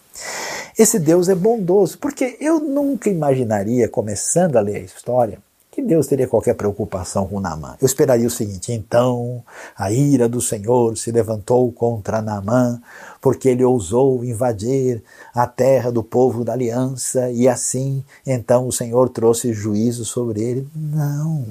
[0.78, 5.38] Esse Deus é bondoso, porque eu nunca imaginaria, começando a ler a história,
[5.70, 7.78] que Deus teria qualquer preocupação com Naamã.
[7.80, 9.42] Eu esperaria o seguinte: então
[9.74, 12.78] a ira do Senhor se levantou contra Naamã,
[13.22, 15.02] porque ele ousou invadir
[15.34, 20.68] a terra do povo da aliança, e assim então o Senhor trouxe juízo sobre ele.
[20.74, 21.46] Não.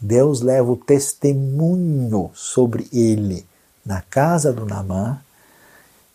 [0.00, 3.44] Deus leva o testemunho sobre ele
[3.84, 5.20] na casa do Naamã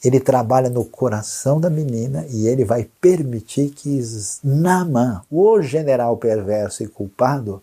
[0.04, 4.02] ele trabalha no coração da menina e ele vai permitir que
[4.44, 7.62] Naamã, o general perverso e culpado,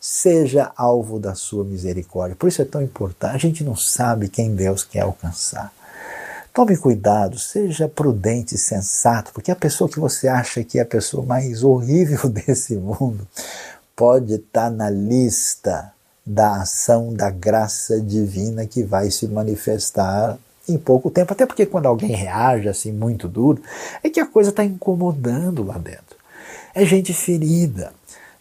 [0.00, 2.36] seja alvo da sua misericórdia.
[2.36, 3.34] Por isso é tão importante.
[3.34, 5.72] A gente não sabe quem Deus quer alcançar.
[6.52, 10.86] Tome cuidado, seja prudente e sensato, porque a pessoa que você acha que é a
[10.86, 13.26] pessoa mais horrível desse mundo
[13.94, 15.92] pode estar na lista
[16.26, 20.36] da ação da graça divina que vai se manifestar
[20.68, 23.62] em pouco tempo, até porque quando alguém reage assim muito duro,
[24.02, 26.16] é que a coisa está incomodando lá dentro.
[26.74, 27.92] É gente ferida,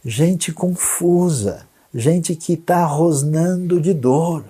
[0.03, 4.43] gente confusa, gente que está rosnando de dor.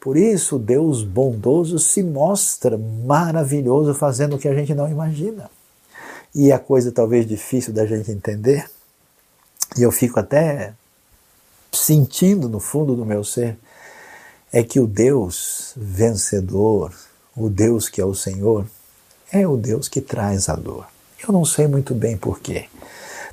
[0.00, 5.50] Por isso, Deus bondoso se mostra maravilhoso fazendo o que a gente não imagina.
[6.34, 8.70] E a coisa talvez difícil da gente entender,
[9.76, 10.72] e eu fico até
[11.72, 13.58] sentindo no fundo do meu ser,
[14.52, 16.94] é que o Deus vencedor,
[17.38, 18.66] o Deus que é o Senhor,
[19.30, 20.86] é o Deus que traz a dor.
[21.26, 22.66] Eu não sei muito bem porquê.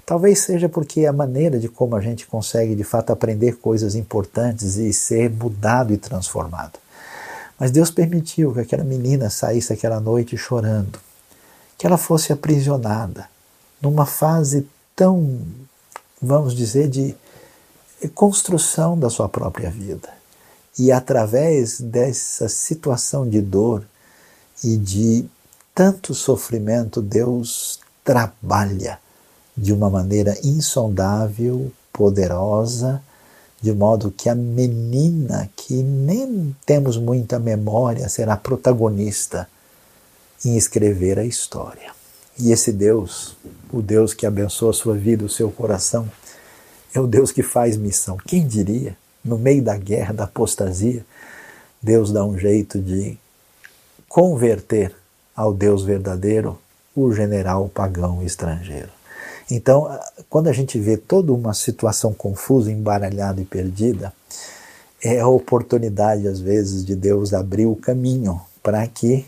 [0.06, 4.76] Talvez seja porque a maneira de como a gente consegue de fato aprender coisas importantes
[4.76, 6.78] e ser mudado e transformado.
[7.58, 11.00] Mas Deus permitiu que aquela menina saísse aquela noite chorando,
[11.78, 13.28] que ela fosse aprisionada
[13.82, 15.40] numa fase tão,
[16.22, 17.16] vamos dizer, de
[18.14, 20.10] construção da sua própria vida.
[20.78, 23.84] E através dessa situação de dor,
[24.64, 25.26] e de
[25.74, 29.00] tanto sofrimento, Deus trabalha
[29.58, 33.02] de uma maneira insondável, poderosa,
[33.62, 39.48] de modo que a menina, que nem temos muita memória, será protagonista
[40.44, 41.94] em escrever a história.
[42.38, 43.36] E esse Deus,
[43.72, 46.10] o Deus que abençoa a sua vida, o seu coração,
[46.94, 48.18] é o Deus que faz missão.
[48.18, 48.96] Quem diria?
[49.24, 51.04] No meio da guerra, da apostasia,
[51.82, 53.18] Deus dá um jeito de
[54.16, 54.96] converter
[55.36, 56.58] ao Deus verdadeiro
[56.96, 58.88] o general pagão estrangeiro.
[59.52, 59.90] Então,
[60.30, 64.14] quando a gente vê toda uma situação confusa, embaralhada e perdida,
[65.04, 69.26] é a oportunidade, às vezes, de Deus abrir o caminho para que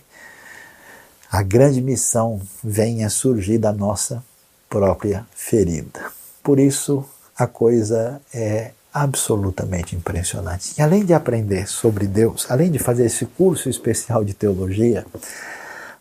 [1.30, 4.24] a grande missão venha surgir da nossa
[4.70, 6.00] própria ferida.
[6.42, 7.04] Por isso,
[7.38, 8.72] a coisa é
[9.02, 10.74] absolutamente impressionante.
[10.78, 15.06] E além de aprender sobre Deus, além de fazer esse curso especial de teologia,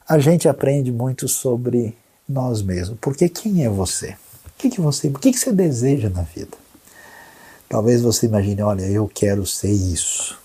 [0.08, 1.96] a gente aprende muito sobre
[2.28, 2.96] nós mesmos.
[3.00, 4.16] Porque quem é você?
[4.46, 6.56] O que, que você, o que, que você deseja na vida?
[7.68, 10.38] Talvez você imagine, olha, eu quero ser isso.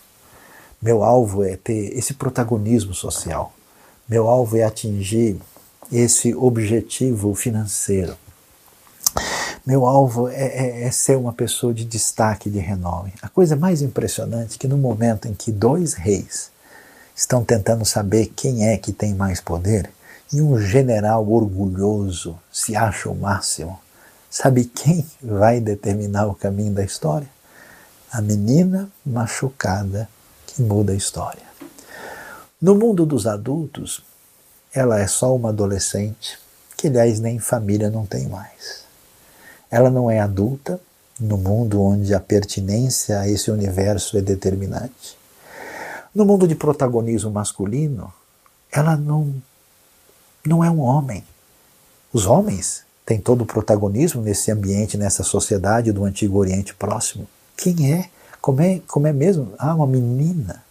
[0.82, 3.54] Meu alvo é ter esse protagonismo social.
[4.10, 5.38] Meu alvo é atingir
[5.92, 8.18] esse objetivo financeiro.
[9.66, 13.14] Meu alvo é, é, é, ser uma pessoa de destaque, de renome.
[13.22, 16.50] A coisa mais impressionante é que no momento em que dois reis
[17.16, 19.92] estão tentando saber quem é que tem mais poder,
[20.34, 23.80] e um general orgulhoso se acha o máximo,
[24.30, 27.30] sabe quem vai determinar o caminho da história?
[28.12, 30.10] A menina machucada
[30.48, 31.44] que muda a história.
[32.60, 34.04] No mundo dos adultos,
[34.74, 36.40] ela é só uma adolescente,
[36.76, 38.90] que aliás nem família não tem mais.
[39.72, 40.80] Ela não é adulta
[41.18, 45.18] no mundo onde a pertinência a esse universo é determinante.
[46.14, 48.12] No mundo de protagonismo masculino,
[48.70, 49.34] ela não,
[50.46, 51.24] não é um homem.
[52.12, 57.28] Os homens têm todo o protagonismo nesse ambiente, nessa sociedade do Antigo Oriente Próximo.
[57.56, 58.10] Quem é?
[58.42, 59.54] Como é, como é mesmo?
[59.58, 60.64] Ah, uma menina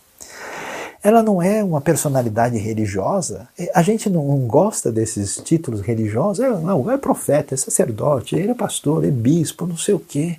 [1.02, 3.48] ela não é uma personalidade religiosa.
[3.58, 6.44] É, a gente não, gosta desses títulos religiosos.
[6.44, 10.38] Ela não, é profeta, é sacerdote, ele é pastor, é bispo, não sei o quê.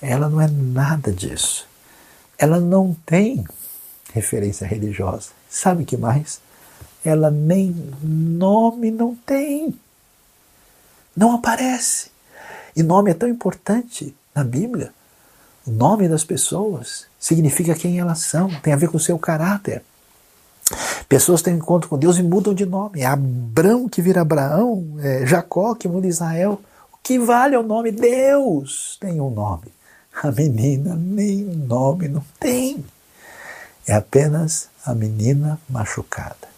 [0.00, 1.66] Ela não é nada disso.
[2.38, 3.44] Ela não tem
[4.12, 5.30] referência religiosa.
[5.48, 6.40] Sabe o que mais?
[7.04, 9.74] Ela nem nome não tem.
[11.16, 12.10] Não aparece.
[12.74, 14.92] E nome é tão importante na Bíblia.
[15.66, 19.82] O nome das pessoas significa quem elas são, tem a ver com o seu caráter.
[21.08, 23.00] Pessoas têm encontro com Deus e mudam de nome.
[23.00, 26.60] É Abrão que vira Abraão, é Jacó que muda Israel.
[26.92, 27.90] O que vale é o nome?
[27.90, 29.72] Deus tem um nome.
[30.22, 32.84] A menina nem nome não tem.
[33.86, 36.48] É apenas a menina machucada.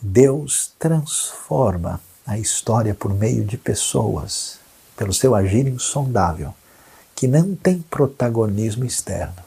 [0.00, 4.58] Deus transforma a história por meio de pessoas,
[4.96, 6.54] pelo seu agir insondável,
[7.22, 9.44] que não tem protagonismo externo,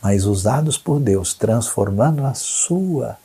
[0.00, 3.18] mas usados por Deus, transformando a sua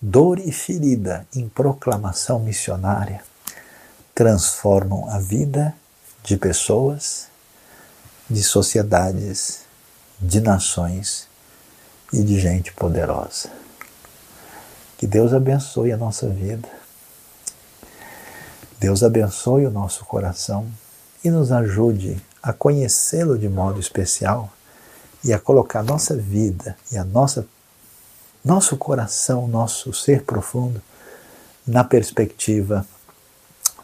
[0.00, 3.24] dor e ferida em proclamação missionária,
[4.14, 5.74] transformam a vida
[6.22, 7.26] de pessoas,
[8.30, 9.62] de sociedades,
[10.20, 11.26] de nações
[12.12, 13.50] e de gente poderosa.
[14.96, 16.68] Que Deus abençoe a nossa vida.
[18.78, 20.68] Deus abençoe o nosso coração
[21.24, 24.52] e nos ajude a conhecê-lo de modo especial
[25.22, 27.46] e a colocar nossa vida e a nossa
[28.42, 30.80] nosso coração, nosso ser profundo
[31.66, 32.86] na perspectiva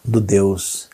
[0.03, 0.89] do Deus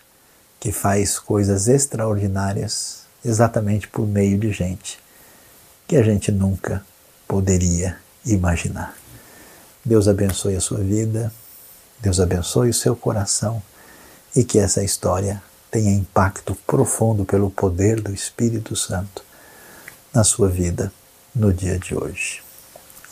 [0.59, 4.99] que faz coisas extraordinárias exatamente por meio de gente
[5.87, 6.85] que a gente nunca
[7.29, 8.97] poderia imaginar.
[9.85, 11.33] Deus abençoe a sua vida,
[12.01, 13.63] Deus abençoe o seu coração
[14.35, 15.43] e que essa história
[15.73, 19.25] tenha impacto profundo pelo poder do Espírito Santo
[20.13, 20.93] na sua vida
[21.35, 22.43] no dia de hoje.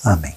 [0.04, 0.36] Amém.